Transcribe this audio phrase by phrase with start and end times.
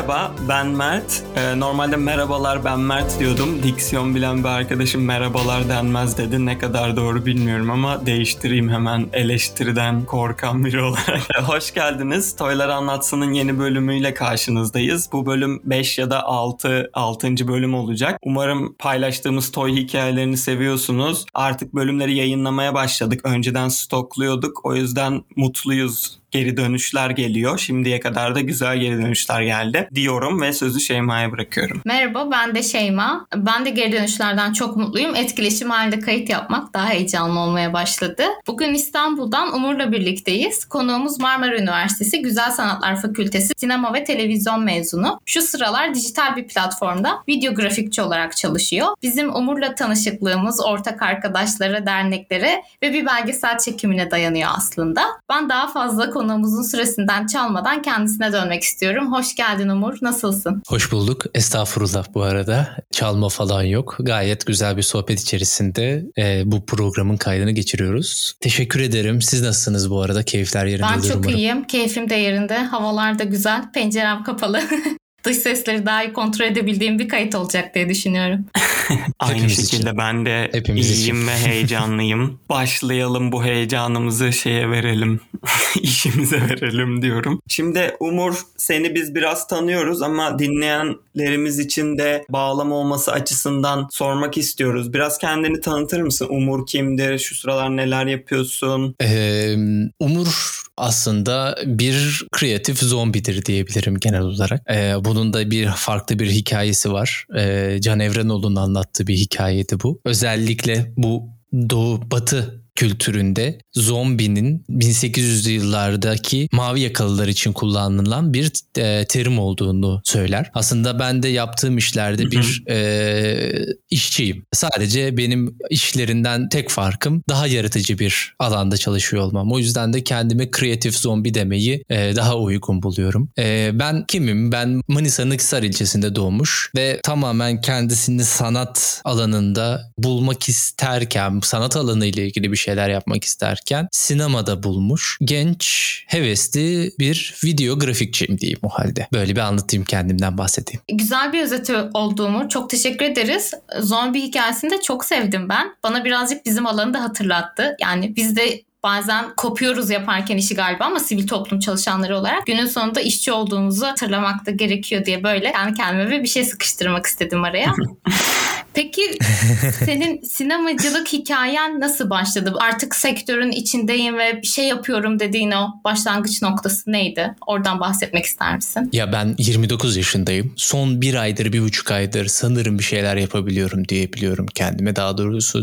[0.00, 1.22] Merhaba, ben Mert.
[1.36, 3.62] Ee, normalde merhabalar ben Mert diyordum.
[3.62, 6.46] Diksiyon bilen bir arkadaşım merhabalar denmez dedi.
[6.46, 11.20] Ne kadar doğru bilmiyorum ama değiştireyim hemen eleştiriden korkan biri olarak.
[11.42, 12.36] Hoş geldiniz.
[12.36, 15.08] Toylar Anlatsın'ın yeni bölümüyle karşınızdayız.
[15.12, 17.48] Bu bölüm 5 ya da 6, 6.
[17.48, 18.18] bölüm olacak.
[18.22, 21.26] Umarım paylaştığımız toy hikayelerini seviyorsunuz.
[21.34, 23.20] Artık bölümleri yayınlamaya başladık.
[23.24, 24.64] Önceden stokluyorduk.
[24.64, 27.58] O yüzden mutluyuz geri dönüşler geliyor.
[27.58, 31.82] Şimdiye kadar da güzel geri dönüşler geldi diyorum ve sözü Şeyma'ya bırakıyorum.
[31.84, 33.26] Merhaba ben de Şeyma.
[33.36, 35.14] Ben de geri dönüşlerden çok mutluyum.
[35.14, 38.22] Etkileşim halinde kayıt yapmak daha heyecanlı olmaya başladı.
[38.46, 40.64] Bugün İstanbul'dan Umur'la birlikteyiz.
[40.64, 45.20] Konuğumuz Marmara Üniversitesi Güzel Sanatlar Fakültesi sinema ve televizyon mezunu.
[45.26, 48.86] Şu sıralar dijital bir platformda video grafikçi olarak çalışıyor.
[49.02, 55.02] Bizim Umur'la tanışıklığımız ortak arkadaşlara, derneklere ve bir belgesel çekimine dayanıyor aslında.
[55.28, 59.12] Ben daha fazla konuğumuzun süresinden çalmadan kendisine dönmek istiyorum.
[59.12, 59.98] Hoş geldin Umur.
[60.02, 60.62] Nasılsın?
[60.68, 61.24] Hoş bulduk.
[61.34, 62.76] Estağfurullah bu arada.
[62.92, 63.96] Çalma falan yok.
[64.00, 68.34] Gayet güzel bir sohbet içerisinde e, bu programın kaydını geçiriyoruz.
[68.40, 69.22] Teşekkür ederim.
[69.22, 70.22] Siz nasılsınız bu arada?
[70.22, 71.36] Keyifler yerinde Ben çok umarım.
[71.38, 71.64] iyiyim.
[71.64, 72.58] Keyfim de yerinde.
[72.58, 73.72] Havalar da güzel.
[73.72, 74.60] Pencerem kapalı.
[75.24, 78.46] Dış sesleri daha iyi kontrol edebildiğim bir kayıt olacak diye düşünüyorum.
[79.18, 79.98] Aynı Hepimiz şekilde için.
[79.98, 82.40] ben de Hepimiz iyiyim ve heyecanlıyım.
[82.48, 85.20] Başlayalım bu heyecanımızı şeye verelim.
[85.82, 87.40] işimize verelim diyorum.
[87.48, 94.92] Şimdi Umur seni biz biraz tanıyoruz ama dinleyenlerimiz için de bağlam olması açısından sormak istiyoruz.
[94.92, 96.26] Biraz kendini tanıtır mısın?
[96.30, 97.18] Umur kimdir?
[97.18, 98.94] Şu sıralar neler yapıyorsun?
[99.02, 99.54] Ee,
[100.00, 104.62] Umur aslında bir kreatif zombidir diyebilirim genel olarak.
[104.70, 107.26] Ee, bunun da bir farklı bir hikayesi var.
[107.36, 110.00] Ee, Can Evrenoğlu'nun anlattığı bir hikayeydi bu.
[110.04, 111.28] Özellikle bu
[111.70, 120.50] Doğu Batı kültüründe zombinin 1800'lü yıllardaki mavi yakalılar için kullanılan bir e, terim olduğunu söyler.
[120.54, 124.44] Aslında ben de yaptığım işlerde bir e, işçiyim.
[124.52, 129.52] Sadece benim işlerinden tek farkım daha yaratıcı bir alanda çalışıyor olmam.
[129.52, 133.28] O yüzden de kendime kreatif zombi demeyi e, daha uygun buluyorum.
[133.38, 134.52] E, ben kimim?
[134.52, 142.26] Ben Manisa'nın Hisar ilçesinde doğmuş ve tamamen kendisini sanat alanında bulmak isterken, sanat alanı ile
[142.26, 149.08] ilgili bir şeyler yapmak isterken sinemada bulmuş genç, hevesli bir video grafikçiyim diyeyim o halde.
[149.12, 150.80] Böyle bir anlatayım kendimden bahsedeyim.
[150.92, 153.54] Güzel bir özeti olduğumu çok teşekkür ederiz.
[153.80, 155.74] Zombi hikayesini de çok sevdim ben.
[155.84, 157.76] Bana birazcık bizim alanı da hatırlattı.
[157.80, 163.00] Yani biz de bazen kopuyoruz yaparken işi galiba ama sivil toplum çalışanları olarak günün sonunda
[163.00, 167.74] işçi olduğumuzu hatırlamak da gerekiyor diye böyle kendi kendime bir şey sıkıştırmak istedim araya.
[168.74, 169.02] Peki
[169.84, 172.52] senin sinemacılık hikayen nasıl başladı?
[172.60, 177.34] Artık sektörün içindeyim ve bir şey yapıyorum dediğin o başlangıç noktası neydi?
[177.46, 178.90] Oradan bahsetmek ister misin?
[178.92, 180.52] Ya ben 29 yaşındayım.
[180.56, 184.96] Son bir aydır, bir buçuk aydır sanırım bir şeyler yapabiliyorum diyebiliyorum kendime.
[184.96, 185.60] Daha doğrusu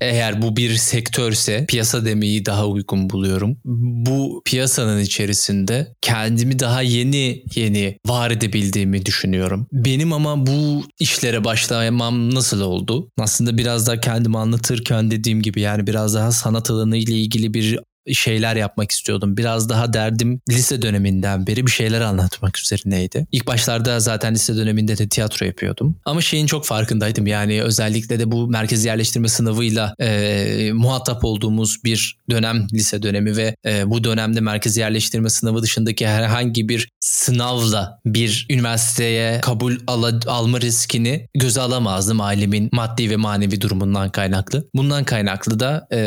[0.00, 3.56] eğer bu bir sektörse piyasa demeyi daha uygun buluyorum.
[3.64, 9.66] Bu piyasanın içerisinde kendimi daha yeni yeni var edebildiğimi düşünüyorum.
[9.72, 13.10] Benim ama bu işlere başlamam nasıl oldu?
[13.18, 17.78] Aslında biraz daha kendimi anlatırken dediğim gibi yani biraz daha sanat alanı ile ilgili bir
[18.14, 19.36] şeyler yapmak istiyordum.
[19.36, 23.26] Biraz daha derdim lise döneminden beri bir şeyler anlatmak üzerineydi.
[23.32, 25.96] İlk başlarda zaten lise döneminde de tiyatro yapıyordum.
[26.04, 32.18] Ama şeyin çok farkındaydım yani özellikle de bu merkez yerleştirme sınavıyla e, muhatap olduğumuz bir
[32.30, 38.46] dönem lise dönemi ve e, bu dönemde merkez yerleştirme sınavı dışındaki herhangi bir sınavla bir
[38.50, 44.68] üniversiteye kabul ala, alma riskini göze alamazdım ailemin maddi ve manevi durumundan kaynaklı.
[44.74, 45.98] Bundan kaynaklı da e,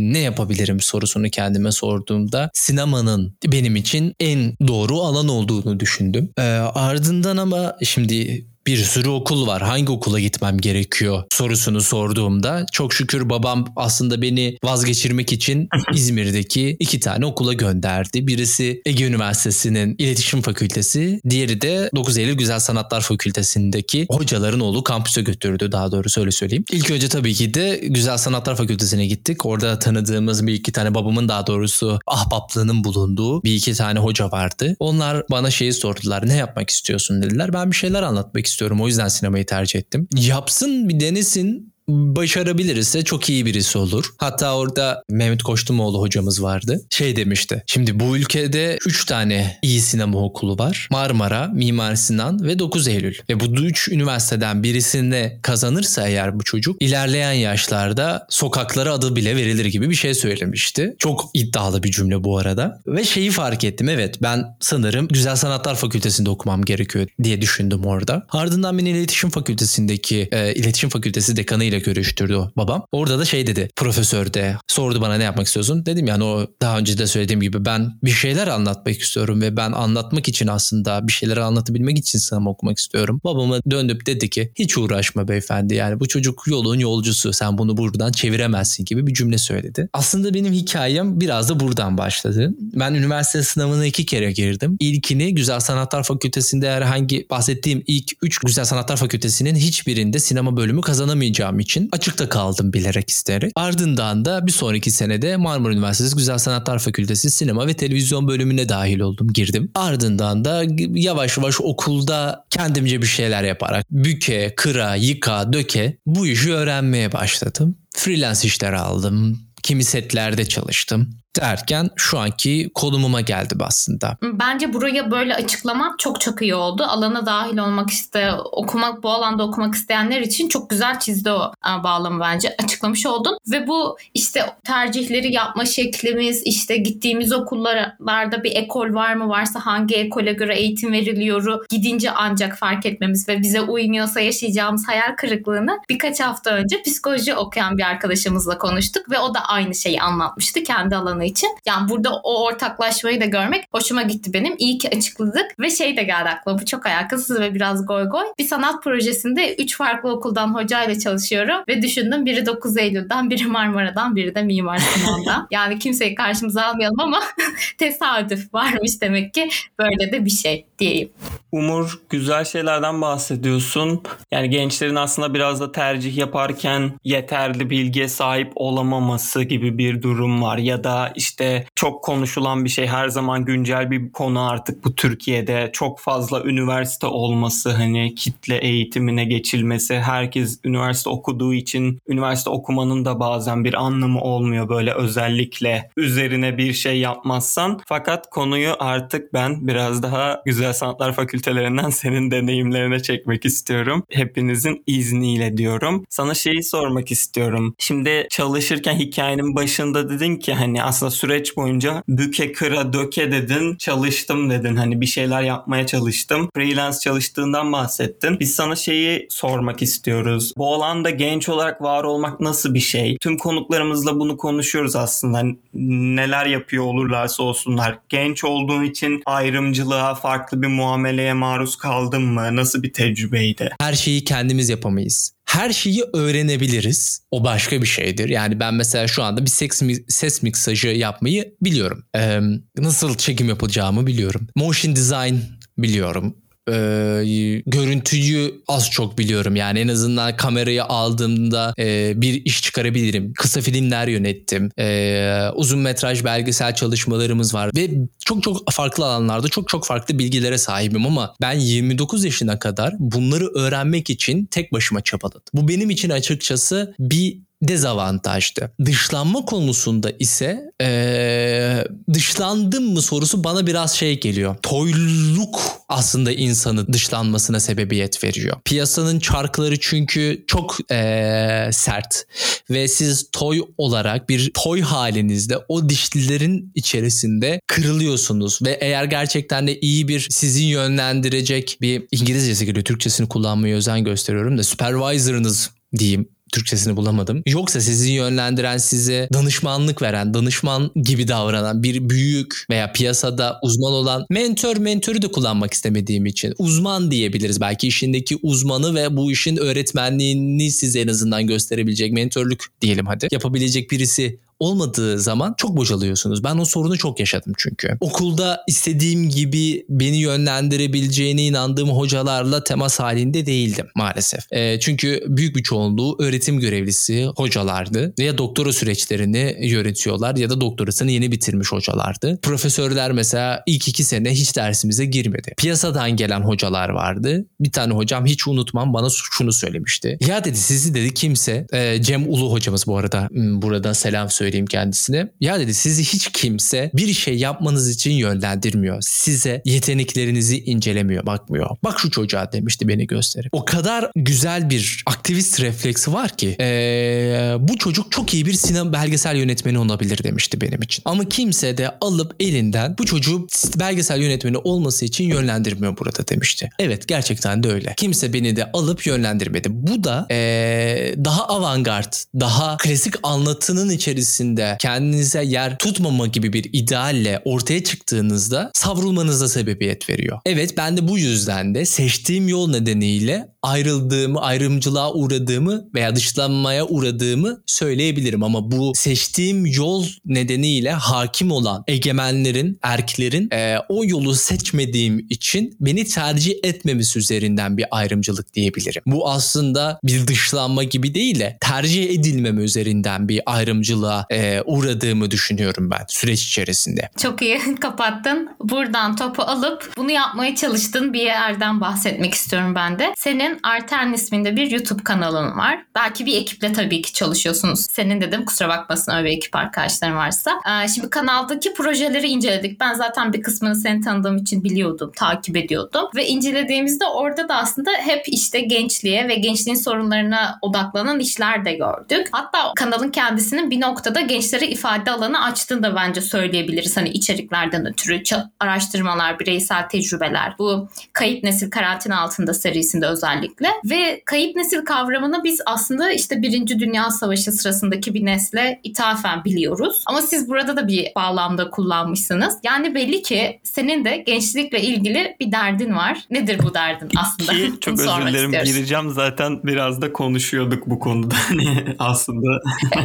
[0.00, 6.32] ne yapabilirim sorusunu kendime sorduğumda sinemanın benim için en doğru alan olduğunu düşündüm.
[6.38, 6.42] E,
[6.74, 9.62] ardından ama şimdi bir sürü okul var.
[9.62, 17.00] Hangi okula gitmem gerekiyor sorusunu sorduğumda çok şükür babam aslında beni vazgeçirmek için İzmir'deki iki
[17.00, 18.26] tane okula gönderdi.
[18.26, 25.22] Birisi Ege Üniversitesi'nin İletişim Fakültesi, diğeri de 9 Eylül Güzel Sanatlar Fakültesi'ndeki hocaların oğlu kampüse
[25.22, 26.64] götürdü daha doğrusu öyle söyleyeyim.
[26.72, 29.46] İlk önce tabii ki de Güzel Sanatlar Fakültesi'ne gittik.
[29.46, 34.76] Orada tanıdığımız bir iki tane babamın daha doğrusu ahbaplığının bulunduğu bir iki tane hoca vardı.
[34.78, 36.28] Onlar bana şeyi sordular.
[36.28, 37.52] Ne yapmak istiyorsun dediler.
[37.52, 38.55] Ben bir şeyler anlatmak istiyorum.
[38.80, 40.08] O yüzden sinemayı tercih ettim.
[40.14, 44.04] Yapsın bir denesin başarabilirse çok iyi birisi olur.
[44.18, 46.82] Hatta orada Mehmet Koçtumoğlu hocamız vardı.
[46.90, 47.62] Şey demişti.
[47.66, 50.88] Şimdi bu ülkede 3 tane iyi sinema okulu var.
[50.90, 53.14] Marmara, Mimar Sinan ve 9 Eylül.
[53.30, 59.66] Ve bu 3 üniversiteden birisinde kazanırsa eğer bu çocuk ilerleyen yaşlarda sokaklara adı bile verilir
[59.66, 60.96] gibi bir şey söylemişti.
[60.98, 62.80] Çok iddialı bir cümle bu arada.
[62.86, 63.88] Ve şeyi fark ettim.
[63.88, 68.26] Evet ben sanırım Güzel Sanatlar Fakültesinde okumam gerekiyor diye düşündüm orada.
[68.30, 72.86] Ardından beni iletişim fakültesindeki e, iletişim fakültesi dekanı ile görüştürdü o babam.
[72.92, 75.86] Orada da şey dedi profesör de sordu bana ne yapmak istiyorsun?
[75.86, 79.72] Dedim yani o daha önce de söylediğim gibi ben bir şeyler anlatmak istiyorum ve ben
[79.72, 83.20] anlatmak için aslında bir şeyleri anlatabilmek için sinema okumak istiyorum.
[83.24, 88.12] Babama döndüp dedi ki hiç uğraşma beyefendi yani bu çocuk yolun yolcusu sen bunu buradan
[88.12, 89.88] çeviremezsin gibi bir cümle söyledi.
[89.92, 92.54] Aslında benim hikayem biraz da buradan başladı.
[92.58, 94.76] Ben üniversite sınavına iki kere girdim.
[94.80, 101.58] İlkini Güzel Sanatlar Fakültesinde herhangi bahsettiğim ilk üç Güzel Sanatlar Fakültesinin hiçbirinde sinema bölümü kazanamayacağım
[101.66, 103.52] için açıkta kaldım bilerek isteyerek.
[103.56, 109.00] Ardından da bir sonraki senede Marmara Üniversitesi Güzel Sanatlar Fakültesi Sinema ve Televizyon bölümüne dahil
[109.00, 109.70] oldum, girdim.
[109.74, 110.64] Ardından da
[110.94, 117.76] yavaş yavaş okulda kendimce bir şeyler yaparak büke, kıra, yıka, döke bu işi öğrenmeye başladım.
[117.96, 119.40] Freelance işler aldım.
[119.62, 124.16] Kimi setlerde çalıştım derken şu anki konumuma geldim aslında.
[124.22, 126.82] Bence buraya böyle açıklamak çok çok iyi oldu.
[126.82, 131.84] Alana dahil olmak iste, okumak bu alanda okumak isteyenler için çok güzel çizdi o e,
[131.84, 132.56] bağlamı bence.
[132.64, 133.38] Açıklamış oldun.
[133.50, 139.94] Ve bu işte tercihleri yapma şeklimiz, işte gittiğimiz okullarda bir ekol var mı varsa hangi
[139.94, 146.20] ekole göre eğitim veriliyoru gidince ancak fark etmemiz ve bize uymuyorsa yaşayacağımız hayal kırıklığını birkaç
[146.20, 151.24] hafta önce psikoloji okuyan bir arkadaşımızla konuştuk ve o da aynı şeyi anlatmıştı kendi alanı
[151.26, 151.48] için.
[151.66, 154.54] Yani burada o ortaklaşmayı da görmek hoşuma gitti benim.
[154.58, 156.58] İyi ki açıkladık ve şey de geldi aklıma.
[156.58, 158.24] Bu çok alakasız ve biraz goy goy.
[158.38, 164.16] Bir sanat projesinde 3 farklı okuldan hocayla çalışıyorum ve düşündüm biri 9 Eylül'den, biri Marmara'dan,
[164.16, 165.46] biri de Mimar Sinan'dan.
[165.50, 167.20] yani kimseyi karşımıza almayalım ama
[167.78, 169.48] tesadüf varmış demek ki
[169.78, 171.10] böyle de bir şey diyeyim.
[171.52, 174.02] Umur güzel şeylerden bahsediyorsun.
[174.30, 180.58] Yani gençlerin aslında biraz da tercih yaparken yeterli bilgiye sahip olamaması gibi bir durum var.
[180.58, 185.70] Ya da işte çok konuşulan bir şey her zaman güncel bir konu artık bu Türkiye'de.
[185.72, 189.98] Çok fazla üniversite olması hani kitle eğitimine geçilmesi.
[189.98, 196.72] Herkes üniversite okuduğu için üniversite okumanın da bazen bir anlamı olmuyor böyle özellikle üzerine bir
[196.72, 197.80] şey yapmazsan.
[197.86, 204.04] Fakat konuyu artık ben biraz daha Güzel Sanatlar Fakültelerinden senin deneyimlerine çekmek istiyorum.
[204.10, 206.04] Hepinizin izniyle diyorum.
[206.08, 207.74] Sana şeyi sormak istiyorum.
[207.78, 214.50] Şimdi çalışırken hikayenin başında dedin ki hani aslında süreç boyunca büke kıra döke dedin çalıştım
[214.50, 216.48] dedin hani bir şeyler yapmaya çalıştım.
[216.54, 218.40] Freelance çalıştığından bahsettin.
[218.40, 220.52] Biz sana şeyi sormak istiyoruz.
[220.56, 223.16] Bu alanda genç olarak var olmak nasıl bir şey?
[223.20, 225.42] Tüm konuklarımızla bunu konuşuyoruz aslında.
[225.74, 227.98] Neler yapıyor olurlarsa olsunlar.
[228.08, 232.56] Genç olduğun için ayrımcılığa, farklı bir muameleye maruz kaldın mı?
[232.56, 233.70] Nasıl bir tecrübeydi?
[233.80, 237.20] Her şeyi kendimiz yapamayız her şeyi öğrenebiliriz.
[237.30, 238.28] O başka bir şeydir.
[238.28, 242.04] Yani ben mesela şu anda bir ses, ses miksajı yapmayı biliyorum.
[242.16, 242.40] Ee,
[242.78, 244.46] nasıl çekim yapılacağımı biliyorum.
[244.56, 245.34] Motion design
[245.78, 246.36] biliyorum
[246.68, 249.56] e, görüntüyü az çok biliyorum.
[249.56, 253.32] Yani en azından kamerayı aldığımda e, bir iş çıkarabilirim.
[253.32, 254.70] Kısa filmler yönettim.
[254.78, 257.90] E, uzun metraj belgesel çalışmalarımız var ve
[258.24, 263.46] çok çok farklı alanlarda çok çok farklı bilgilere sahibim ama ben 29 yaşına kadar bunları
[263.46, 265.42] öğrenmek için tek başıma çabaladım.
[265.54, 268.72] Bu benim için açıkçası bir dezavantajdı.
[268.84, 271.84] Dışlanma konusunda ise ee,
[272.14, 274.56] dışlandım mı sorusu bana biraz şey geliyor.
[274.62, 278.56] Toyluk aslında insanı dışlanmasına sebebiyet veriyor.
[278.64, 282.26] Piyasanın çarkları çünkü çok ee, sert
[282.70, 289.80] ve siz toy olarak bir toy halinizde o dişlilerin içerisinde kırılıyorsunuz ve eğer gerçekten de
[289.80, 296.96] iyi bir sizi yönlendirecek bir İngilizcesi geliyor Türkçesini kullanmaya özen gösteriyorum da supervisor'ınız diyeyim Türkçesini
[296.96, 297.42] bulamadım.
[297.46, 304.26] Yoksa sizi yönlendiren, size danışmanlık veren, danışman gibi davranan bir büyük veya piyasada uzman olan
[304.30, 307.60] mentor mentörü de kullanmak istemediğim için uzman diyebiliriz.
[307.60, 313.28] Belki işindeki uzmanı ve bu işin öğretmenliğini size en azından gösterebilecek mentorluk diyelim hadi.
[313.30, 316.44] Yapabilecek birisi olmadığı zaman çok bocalıyorsunuz.
[316.44, 317.96] Ben o sorunu çok yaşadım çünkü.
[318.00, 324.52] Okulda istediğim gibi beni yönlendirebileceğine inandığım hocalarla temas halinde değildim maalesef.
[324.52, 328.14] E, çünkü büyük bir çoğunluğu öğretim görevlisi hocalardı.
[328.18, 332.38] Ya doktora süreçlerini yönetiyorlar ya da doktorasını yeni bitirmiş hocalardı.
[332.42, 335.54] Profesörler mesela ilk iki sene hiç dersimize girmedi.
[335.56, 337.46] Piyasadan gelen hocalar vardı.
[337.60, 340.18] Bir tane hocam hiç unutmam bana şunu söylemişti.
[340.26, 344.66] Ya dedi sizi dedi kimse e, Cem Ulu hocamız bu arada hmm, burada selam söyleyeyim
[344.66, 345.28] kendisine.
[345.40, 348.98] Ya dedi sizi hiç kimse bir şey yapmanız için yönlendirmiyor.
[349.00, 351.76] Size yeteneklerinizi incelemiyor, bakmıyor.
[351.84, 353.48] Bak şu çocuğa demişti beni gösterip.
[353.52, 358.92] O kadar güzel bir aktivist refleksi var ki ee, bu çocuk çok iyi bir sinema
[358.92, 361.02] belgesel yönetmeni olabilir demişti benim için.
[361.04, 366.70] Ama kimse de alıp elinden bu çocuğu belgesel yönetmeni olması için yönlendirmiyor burada demişti.
[366.78, 367.94] Evet gerçekten de öyle.
[367.96, 369.68] Kimse beni de alıp yönlendirmedi.
[369.70, 374.35] Bu da ee, daha avantgard, daha klasik anlatının içerisinde
[374.80, 380.38] kendinize yer tutmama gibi bir idealle ortaya çıktığınızda savrulmanıza sebebiyet veriyor.
[380.46, 387.62] Evet ben de bu yüzden de seçtiğim yol nedeniyle ayrıldığımı, ayrımcılığa uğradığımı veya dışlanmaya uğradığımı
[387.66, 395.76] söyleyebilirim ama bu seçtiğim yol nedeniyle hakim olan egemenlerin, erklerin e, o yolu seçmediğim için
[395.80, 399.02] beni tercih etmemesi üzerinden bir ayrımcılık diyebilirim.
[399.06, 405.90] Bu aslında bir dışlanma gibi değil de tercih edilmeme üzerinden bir ayrımcılığa e, uğradığımı düşünüyorum
[405.90, 407.10] ben süreç içerisinde.
[407.22, 408.48] Çok iyi kapattın.
[408.60, 413.14] Buradan topu alıp bunu yapmaya çalıştığın bir yerden bahsetmek istiyorum ben de.
[413.16, 415.78] Senin Artern isminde bir YouTube kanalın var.
[415.94, 417.86] Belki bir ekiple tabii ki çalışıyorsunuz.
[417.90, 420.60] Senin dedim kusura bakmasın öyle bir ekip arkadaşların varsa.
[420.66, 422.80] Ee, şimdi kanaldaki projeleri inceledik.
[422.80, 426.04] Ben zaten bir kısmını seni tanıdığım için biliyordum, takip ediyordum.
[426.16, 432.28] Ve incelediğimizde orada da aslında hep işte gençliğe ve gençliğin sorunlarına odaklanan işler de gördük.
[432.32, 436.96] Hatta kanalın kendisinin bir noktada gençlere ifade alanı açtığını da bence söyleyebiliriz.
[436.96, 438.16] Hani içeriklerden ötürü
[438.60, 440.54] araştırmalar, bireysel tecrübeler.
[440.58, 443.45] Bu kayıp nesil karantina altında serisinde özellikle.
[443.84, 450.02] Ve kayıp nesil kavramını biz aslında işte Birinci Dünya Savaşı sırasındaki bir nesle ithafen biliyoruz.
[450.06, 452.54] Ama siz burada da bir bağlamda kullanmışsınız.
[452.64, 456.18] Yani belli ki senin de gençlikle ilgili bir derdin var.
[456.30, 457.52] Nedir bu derdin aslında?
[457.52, 461.34] Ki, çok özür dilerim gireceğim zaten biraz da konuşuyorduk bu konuda.
[461.46, 462.60] Hani aslında.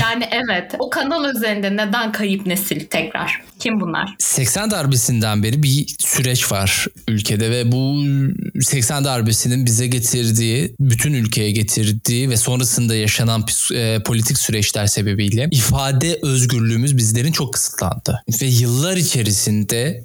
[0.00, 3.42] yani evet o kanal üzerinde neden kayıp nesil tekrar?
[3.58, 4.14] Kim bunlar?
[4.18, 8.04] 80 darbesinden beri bir süreç var ülkede ve bu
[8.60, 9.04] 80
[9.48, 16.96] darbesinin bize getirdiği, bütün ülkeye getirdiği ve sonrasında yaşanan e, politik süreçler sebebiyle ifade özgürlüğümüz
[16.96, 18.22] bizlerin çok kısıtlandı.
[18.42, 20.04] Ve yıllar içerisinde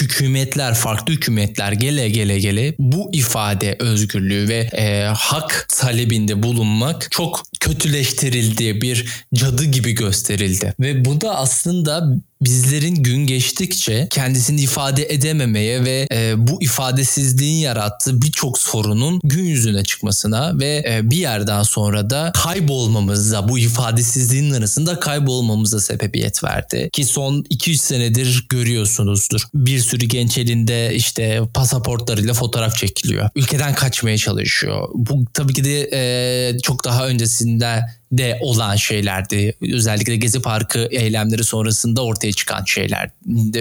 [0.00, 7.42] hükümetler, farklı hükümetler gele gele gele bu ifade özgürlüğü ve e, hak talebinde bulunmak çok
[7.60, 10.74] kötüleştirildi, bir cadı gibi gösterildi.
[10.80, 18.22] Ve bu da aslında bizlerin gün geçtikçe kendisini ifade edememeye ve e, bu ifadesizliğin yarattığı
[18.22, 25.00] birçok sorunun gün yüzüne çıkmasına ve e, bir yerden sonra da kaybolmamıza bu ifadesizliğin arasında
[25.00, 26.88] kaybolmamıza sebebiyet verdi.
[26.92, 29.42] Ki son 200 senedir görüyorsunuzdur.
[29.54, 33.30] Bir sürü genç elinde işte pasaportlarıyla fotoğraf çekiliyor.
[33.34, 34.88] Ülkeden kaçmaya çalışıyor.
[34.94, 37.80] Bu tabii ki de e, çok daha öncesinde
[38.12, 39.56] de olan şeylerdi.
[39.72, 43.10] Özellikle Gezi Parkı eylemleri sonrasında ortaya çıkan şeyler.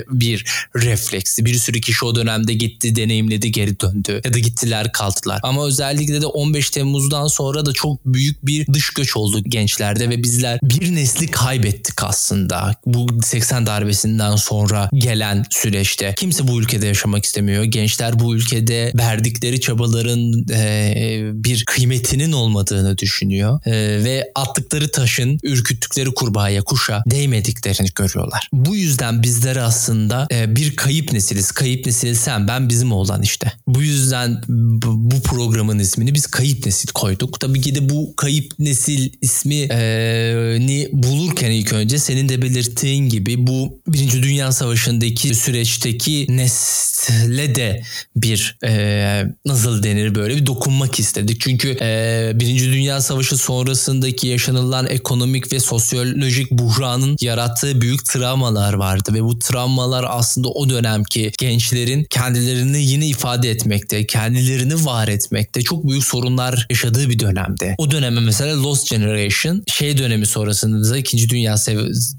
[0.09, 0.45] Bir
[0.75, 1.45] refleksi.
[1.45, 4.21] Bir sürü kişi o dönemde gitti, deneyimledi, geri döndü.
[4.25, 5.39] Ya da gittiler, kaldılar.
[5.43, 10.23] Ama özellikle de 15 Temmuz'dan sonra da çok büyük bir dış göç oldu gençlerde ve
[10.23, 12.75] bizler bir nesli kaybettik aslında.
[12.85, 16.13] Bu 80 darbesinden sonra gelen süreçte.
[16.17, 17.63] Kimse bu ülkede yaşamak istemiyor.
[17.63, 23.59] Gençler bu ülkede verdikleri çabaların e, bir kıymetinin olmadığını düşünüyor.
[23.65, 23.71] E,
[24.03, 28.49] ve attıkları taşın ürküttükleri kurbağaya, kuşa değmediklerini görüyorlar.
[28.53, 31.51] Bu yüzden bizler aslında e, bir kayıp nesiliz.
[31.51, 33.53] Kayıp nesil sen, ben, bizim oğlan işte.
[33.67, 34.41] Bu yüzden
[34.83, 37.39] bu programın ismini biz kayıp nesil koyduk.
[37.39, 39.69] Tabii ki de bu kayıp nesil ismini
[40.93, 47.83] bulurken ilk önce senin de belirttiğin gibi bu Birinci Dünya Savaşı'ndaki süreçteki nesle de
[48.15, 51.41] bir e, nasıl denir böyle bir dokunmak istedik.
[51.41, 59.13] Çünkü e, Birinci Dünya Savaşı sonrasındaki yaşanılan ekonomik ve sosyolojik buhranın yarattığı büyük travmalar vardı
[59.13, 65.89] ve bu travmalar aslında o dönemki gençlerin kendilerini yine ifade etmekte, kendilerini var etmekte çok
[65.89, 67.75] büyük sorunlar yaşadığı bir dönemde.
[67.77, 71.29] O döneme mesela Lost Generation şey dönemi sonrasında da 2.
[71.29, 71.55] Dünya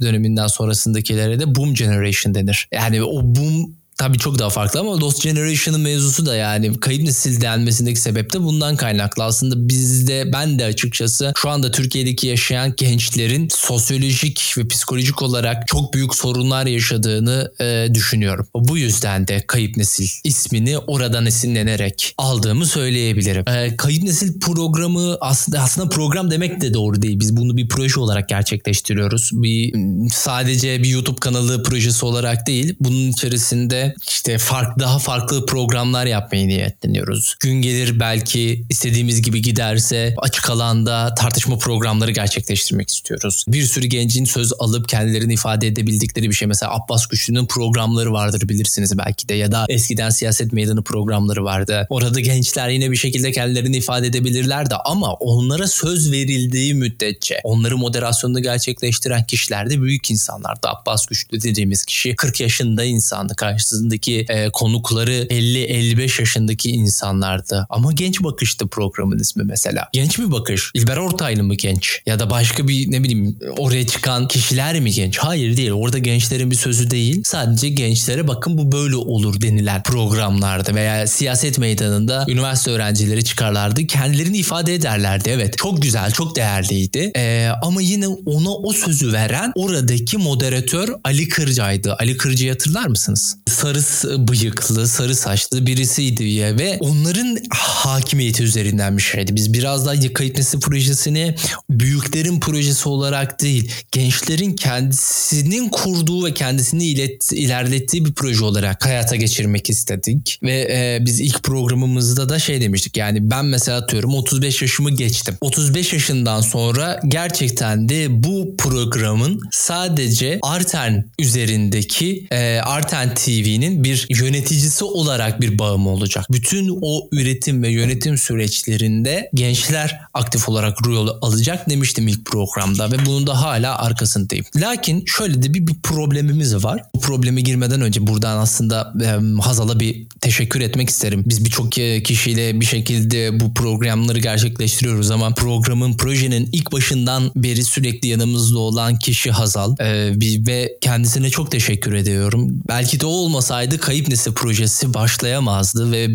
[0.00, 2.68] döneminden sonrasındakilere de Boom Generation denir.
[2.72, 7.40] Yani o boom tabii çok daha farklı ama Lost Generation'ın mevzusu da yani kayıp nesil
[7.40, 9.24] denmesindeki sebep de bundan kaynaklı.
[9.24, 15.94] Aslında bizde ben de açıkçası şu anda Türkiye'deki yaşayan gençlerin sosyolojik ve psikolojik olarak çok
[15.94, 18.46] büyük sorunlar yaşadığını e, düşünüyorum.
[18.54, 23.48] Bu yüzden de kayıp nesil ismini oradan esinlenerek aldığımı söyleyebilirim.
[23.48, 27.20] E, kayıp nesil programı aslında aslında program demek de doğru değil.
[27.20, 29.30] Biz bunu bir proje olarak gerçekleştiriyoruz.
[29.32, 29.74] Bir
[30.10, 32.76] sadece bir YouTube kanalı projesi olarak değil.
[32.80, 37.36] Bunun içerisinde işte farklı daha farklı programlar yapmayı niyetleniyoruz.
[37.40, 43.44] Gün gelir belki istediğimiz gibi giderse açık alanda tartışma programları gerçekleştirmek istiyoruz.
[43.48, 46.48] Bir sürü gencin söz alıp kendilerini ifade edebildikleri bir şey.
[46.48, 51.86] Mesela Abbas Güçlü'nün programları vardır bilirsiniz belki de ya da eskiden siyaset meydanı programları vardı.
[51.90, 58.42] Orada gençler yine bir şekilde kendilerini ifade edebilirlerdi ama onlara söz verildiği müddetçe onları moderasyonunu
[58.42, 60.68] gerçekleştiren kişiler de büyük insanlardı.
[60.68, 63.34] Abbas Güçlü dediğimiz kişi 40 yaşında insandı.
[63.74, 67.66] Karşısındaki e, konukları 50-55 yaşındaki insanlardı.
[67.70, 69.88] Ama genç bakıştı programın ismi mesela.
[69.92, 70.70] Genç mi bakış?
[70.74, 72.02] İlber Ortaylı mı genç?
[72.06, 75.18] Ya da başka bir ne bileyim oraya çıkan kişiler mi genç?
[75.18, 75.70] Hayır değil.
[75.70, 77.22] Orada gençlerin bir sözü değil.
[77.24, 83.86] Sadece gençlere bakın bu böyle olur denilen programlarda veya siyaset meydanında üniversite öğrencileri çıkarlardı.
[83.86, 85.30] Kendilerini ifade ederlerdi.
[85.30, 87.12] Evet çok güzel, çok değerliydi.
[87.16, 91.96] Ee, ama yine ona o sözü veren oradaki moderatör Ali Kırca'ydı.
[91.98, 93.36] Ali Kırca'yı hatırlar mısınız?
[93.64, 99.36] Sarı bıyıklı, sarı saçlı birisiydi ya ve onların hakimiyeti üzerinden bir şeydi.
[99.36, 101.34] Biz biraz daha kayıt nesil projesini
[101.70, 109.16] büyüklerin projesi olarak değil, gençlerin kendisinin kurduğu ve kendisini ilet, ilerlettiği bir proje olarak hayata
[109.16, 110.38] geçirmek istedik.
[110.42, 115.36] Ve e, biz ilk programımızda da şey demiştik yani ben mesela atıyorum 35 yaşımı geçtim.
[115.40, 123.14] 35 yaşından sonra gerçekten de bu programın sadece Arten üzerindeki e, Arten
[123.54, 126.26] TV'nin bir yöneticisi olarak bir bağımı olacak.
[126.30, 133.06] Bütün o üretim ve yönetim süreçlerinde gençler aktif olarak rol alacak demiştim ilk programda ve
[133.06, 134.44] bunun da hala arkasındayım.
[134.56, 136.82] Lakin şöyle de bir, bir problemimiz var.
[136.94, 141.24] Bu probleme girmeden önce buradan aslında e, Hazal'a bir teşekkür etmek isterim.
[141.26, 141.72] Biz birçok
[142.04, 148.98] kişiyle bir şekilde bu programları gerçekleştiriyoruz ama programın, projenin ilk başından beri sürekli yanımızda olan
[148.98, 150.12] kişi Hazal e,
[150.46, 152.62] ve kendisine çok teşekkür ediyorum.
[152.68, 153.10] Belki de o
[153.44, 156.06] olmasaydı Kayıp Nesil projesi başlayamazdı ve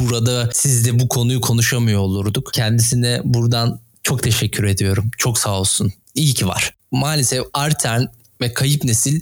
[0.00, 2.50] burada sizle bu konuyu konuşamıyor olurduk.
[2.52, 5.10] Kendisine buradan çok teşekkür ediyorum.
[5.18, 5.92] Çok sağ olsun.
[6.14, 6.74] İyi ki var.
[6.90, 8.08] Maalesef Arten
[8.40, 9.20] ve Kayıp Nesil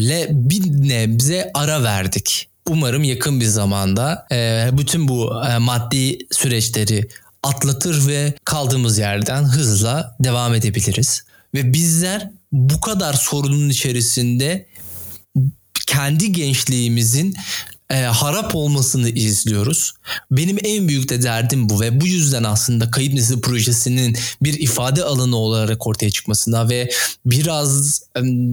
[0.00, 2.48] ile bir nebze ara verdik.
[2.68, 4.26] Umarım yakın bir zamanda
[4.72, 7.08] bütün bu maddi süreçleri
[7.42, 11.22] atlatır ve kaldığımız yerden hızla devam edebiliriz.
[11.54, 14.66] Ve bizler bu kadar sorunun içerisinde
[15.88, 17.36] kendi gençliğimizin
[17.90, 19.94] e, harap olmasını izliyoruz.
[20.30, 25.04] Benim en büyük de derdim bu ve bu yüzden aslında Kayıp Nesil projesinin bir ifade
[25.04, 26.90] alanı olarak ortaya çıkmasına ve
[27.26, 28.02] biraz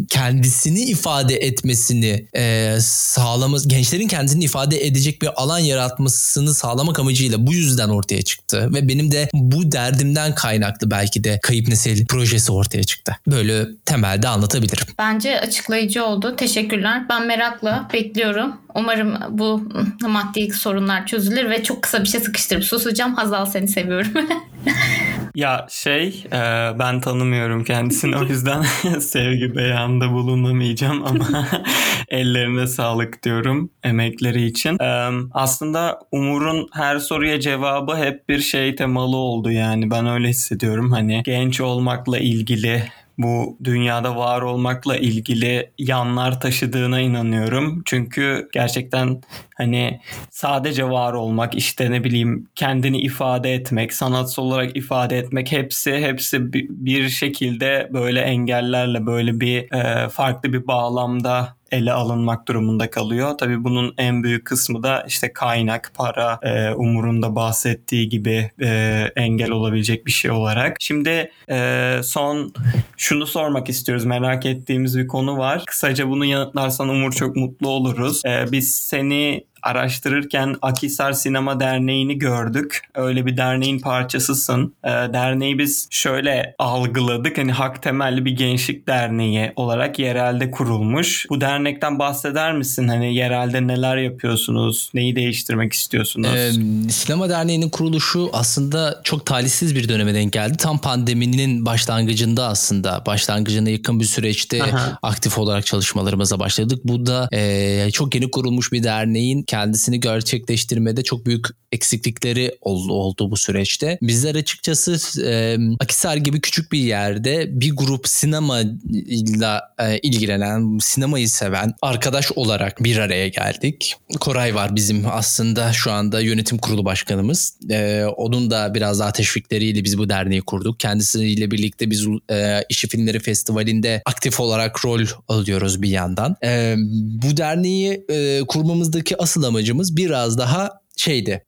[0.10, 7.54] kendisini ifade etmesini e, sağlaması, gençlerin kendisini ifade edecek bir alan yaratmasını sağlamak amacıyla bu
[7.54, 12.84] yüzden ortaya çıktı ve benim de bu derdimden kaynaklı belki de Kayıp Nesil projesi ortaya
[12.84, 13.16] çıktı.
[13.28, 14.88] Böyle temelde anlatabilirim.
[15.00, 16.36] Bence açıklayıcı oldu.
[16.38, 17.04] Teşekkürler.
[17.10, 18.56] Ben merakla bekliyorum.
[18.76, 19.62] Umarım bu
[20.02, 23.16] maddi sorunlar çözülür ve çok kısa bir şey sıkıştırıp susacağım.
[23.16, 24.12] Hazal seni seviyorum.
[25.36, 26.40] ya şey e,
[26.80, 28.62] ben tanımıyorum kendisini o yüzden
[29.00, 31.48] sevgi beyanında bulunamayacağım ama
[32.10, 34.80] ellerine sağlık diyorum emekleri için.
[34.84, 40.92] E, aslında Umur'un her soruya cevabı hep bir şey temalı oldu yani ben öyle hissediyorum.
[40.92, 42.84] Hani genç olmakla ilgili
[43.18, 47.82] bu dünyada var olmakla ilgili yanlar taşıdığına inanıyorum.
[47.86, 49.22] Çünkü gerçekten
[49.58, 50.00] hani
[50.30, 56.54] sadece var olmak işte ne bileyim kendini ifade etmek, sanatsal olarak ifade etmek hepsi hepsi
[56.54, 59.70] bir şekilde böyle engellerle böyle bir
[60.10, 63.38] farklı bir bağlamda ele alınmak durumunda kalıyor.
[63.38, 69.12] Tabii bunun en büyük kısmı da işte kaynak, para, e, Umur'un da bahsettiği gibi e,
[69.16, 70.78] engel olabilecek bir şey olarak.
[70.80, 72.54] Şimdi e, son
[72.98, 74.06] şunu sormak istiyoruz.
[74.06, 75.64] Merak ettiğimiz bir konu var.
[75.68, 78.22] Kısaca bunu yanıtlarsan Umur çok mutlu oluruz.
[78.26, 82.82] E, biz seni araştırırken Akisar Sinema Derneği'ni gördük.
[82.96, 84.74] Öyle bir derneğin parçasısın.
[84.84, 87.38] Ee, derneği biz şöyle algıladık.
[87.38, 91.26] Hani hak temelli bir gençlik derneği olarak yerelde kurulmuş.
[91.30, 92.88] Bu dernekten bahseder misin?
[92.88, 94.90] Hani yerelde neler yapıyorsunuz?
[94.94, 96.30] Neyi değiştirmek istiyorsunuz?
[96.36, 96.52] Ee,
[96.92, 100.58] Sinema Derneği'nin kuruluşu aslında çok talihsiz bir döneme denk geldi.
[100.58, 103.04] Tam pandeminin başlangıcında aslında.
[103.06, 105.00] Başlangıcına yakın bir süreçte Aha.
[105.04, 106.82] aktif olarak çalışmalarımıza başladık.
[106.84, 113.32] Bu da e, çok yeni kurulmuş bir derneğin kendisini gerçekleştirmede çok büyük eksiklikleri oldu, oldu
[113.32, 113.98] bu süreçte.
[114.02, 119.60] Bizler açıkçası e, Akisar gibi küçük bir yerde bir grup sinema ile
[120.04, 123.96] ilgilenen, sinemayı seven arkadaş olarak bir araya geldik.
[124.20, 127.58] Koray var bizim aslında şu anda yönetim kurulu başkanımız.
[127.70, 130.80] E, onun da biraz daha teşvikleriyle biz bu derneği kurduk.
[130.80, 136.36] Kendisiyle birlikte biz e, İşi Filmleri Festivali'nde aktif olarak rol alıyoruz bir yandan.
[136.44, 136.76] E,
[137.24, 141.46] bu derneği e, kurmamızdaki asıl amacımız biraz daha şeydi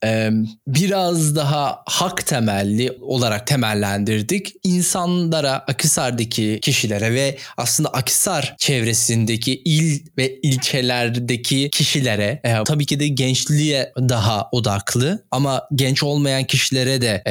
[0.67, 4.53] biraz daha hak temelli olarak temellendirdik.
[4.63, 13.93] İnsanlara Akisar'daki kişilere ve aslında Akisar çevresindeki il ve ilçelerdeki kişilere tabii ki de gençliğe
[13.97, 17.23] daha odaklı ama genç olmayan kişilere de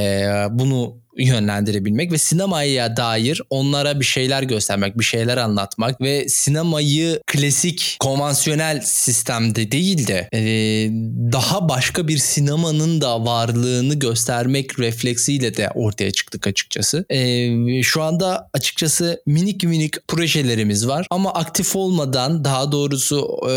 [0.50, 7.96] bunu yönlendirebilmek ve sinemaya dair onlara bir şeyler göstermek, bir şeyler anlatmak ve sinemayı klasik
[8.00, 10.40] konvansiyonel sistemde değil de e,
[11.32, 17.04] daha başka bir sinemanın da varlığını göstermek refleksiyle de ortaya çıktık açıkçası.
[17.10, 23.54] E, şu anda açıkçası minik minik projelerimiz var ama aktif olmadan daha doğrusu e,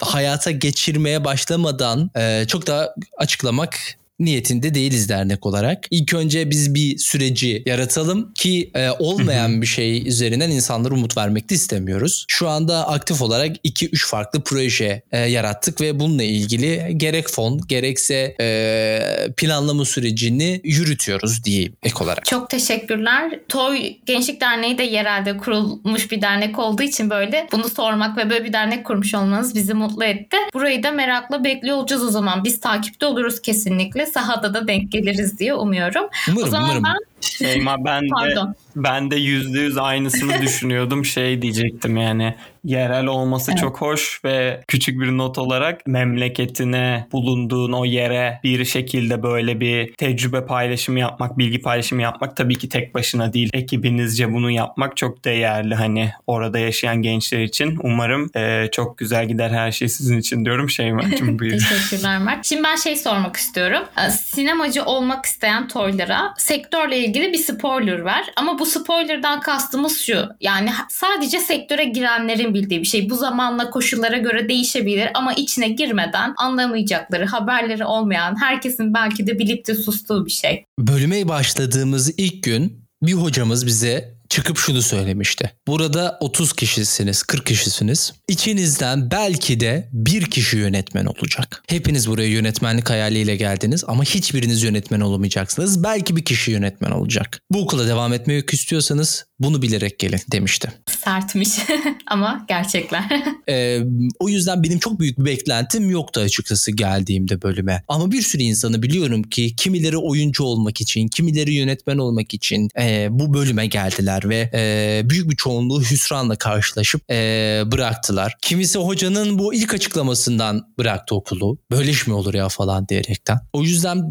[0.00, 3.78] hayata geçirmeye başlamadan e, çok da açıklamak
[4.24, 5.86] niyetinde değiliz dernek olarak.
[5.90, 11.50] İlk önce biz bir süreci yaratalım ki e, olmayan bir şey üzerinden insanlara umut vermek
[11.50, 12.24] de istemiyoruz.
[12.28, 18.36] Şu anda aktif olarak 2-3 farklı proje e, yarattık ve bununla ilgili gerek fon gerekse
[18.40, 22.24] e, planlama sürecini yürütüyoruz diyeyim ek olarak.
[22.24, 23.40] Çok teşekkürler.
[23.48, 28.44] Toy Gençlik Derneği de yerelde kurulmuş bir dernek olduğu için böyle bunu sormak ve böyle
[28.44, 30.36] bir dernek kurmuş olmanız bizi mutlu etti.
[30.54, 32.44] Burayı da merakla bekliyor olacağız o zaman.
[32.44, 36.08] Biz takipte oluruz kesinlikle sahada da denk geliriz diye umuyorum.
[36.28, 36.84] Umarım, o zaman umarım.
[36.84, 38.40] ben Şeyma ben de
[38.76, 41.04] ben de yüzde yüz aynısını düşünüyordum.
[41.04, 43.60] Şey diyecektim yani yerel olması evet.
[43.60, 49.94] çok hoş ve küçük bir not olarak memleketine bulunduğun o yere bir şekilde böyle bir
[49.94, 53.50] tecrübe paylaşımı yapmak, bilgi paylaşımı yapmak tabii ki tek başına değil.
[53.52, 57.78] Ekibinizce bunu yapmak çok değerli hani orada yaşayan gençler için.
[57.82, 61.52] Umarım e, çok güzel gider her şey sizin için diyorum Şeyma'cığım buyur.
[61.52, 62.46] Teşekkürler Mert.
[62.46, 63.82] Şimdi ben şey sormak istiyorum.
[64.10, 68.32] Sinemacı olmak isteyen toylara sektörle ilgili bir spoiler ver.
[68.36, 70.28] Ama bu spoiler'dan kastımız şu.
[70.40, 73.10] Yani sadece sektöre girenlerin bildiği bir şey.
[73.10, 79.66] Bu zamanla koşullara göre değişebilir ama içine girmeden anlamayacakları, haberleri olmayan, herkesin belki de bilip
[79.66, 80.64] de sustuğu bir şey.
[80.78, 85.50] Bölüme başladığımız ilk gün bir hocamız bize çıkıp şunu söylemişti.
[85.66, 88.12] Burada 30 kişisiniz, 40 kişisiniz.
[88.28, 91.62] İçinizden belki de bir kişi yönetmen olacak.
[91.68, 95.84] Hepiniz buraya yönetmenlik hayaliyle geldiniz ama hiçbiriniz yönetmen olamayacaksınız.
[95.84, 97.40] Belki bir kişi yönetmen olacak.
[97.50, 100.72] Bu okula devam etmek istiyorsanız bunu bilerek gelin demişti.
[101.04, 101.48] Sertmiş
[102.06, 103.04] ama gerçekler.
[103.48, 103.80] ee,
[104.18, 107.82] o yüzden benim çok büyük bir beklentim yoktu açıkçası geldiğimde bölüme.
[107.88, 113.08] Ama bir sürü insanı biliyorum ki kimileri oyuncu olmak için, kimileri yönetmen olmak için e,
[113.10, 118.36] bu bölüme geldiler ve e, büyük bir çoğunluğu hüsranla karşılaşıp e, bıraktılar.
[118.42, 121.58] Kimisi hocanın bu ilk açıklamasından bıraktı okulu.
[121.70, 123.38] Böyle iş mi olur ya falan diyerekten.
[123.52, 124.02] O yüzden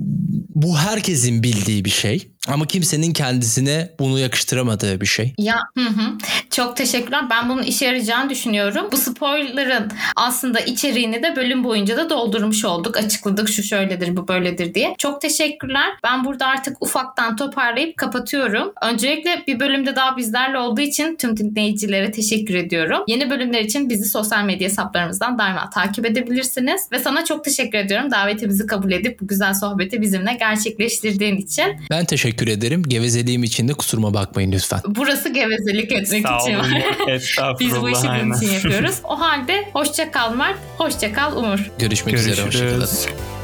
[0.56, 2.32] bu herkesin bildiği bir şey.
[2.48, 5.34] Ama kimsenin kendisine bunu yakıştıramadığı bir şey.
[5.38, 6.18] Ya hı hı.
[6.52, 7.30] çok teşekkürler.
[7.30, 8.86] Ben bunun işe yarayacağını düşünüyorum.
[8.92, 12.98] Bu spoiler'ın aslında içeriğini de bölüm boyunca da doldurmuş olduk.
[12.98, 14.96] Açıkladık şu şöyledir bu böyledir diye.
[14.98, 15.88] Çok teşekkürler.
[16.04, 18.74] Ben burada artık ufaktan toparlayıp kapatıyorum.
[18.82, 23.04] Öncelikle bir bölümde daha bizlerle olduğu için tüm dinleyicilere teşekkür ediyorum.
[23.08, 26.82] Yeni bölümler için bizi sosyal medya hesaplarımızdan daima takip edebilirsiniz.
[26.92, 28.12] Ve sana çok teşekkür ediyorum.
[28.12, 31.66] Davetimizi kabul edip bu güzel sohbeti bizimle gerçekleştirdiğin için.
[31.90, 32.84] Ben teşekkür teşekkür ederim.
[32.88, 34.80] Gevezeliğim için de kusuruma bakmayın lütfen.
[34.88, 36.72] Burası gevezelik etmek Sağ için olun.
[37.42, 37.56] var.
[37.60, 38.96] Biz bu işi bunun için yapıyoruz.
[39.04, 41.72] O halde hoşça kal Mert, hoşça kal Umur.
[41.80, 42.34] Görüşmek Görüşürüz.
[42.40, 43.41] üzere, hoşça kalın.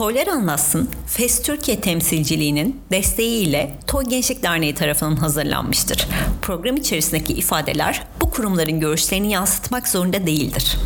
[0.00, 6.06] Toylar Anlatsın, FES Türkiye temsilciliğinin desteğiyle Toy Gençlik Derneği tarafından hazırlanmıştır.
[6.42, 10.76] Program içerisindeki ifadeler bu kurumların görüşlerini yansıtmak zorunda değildir.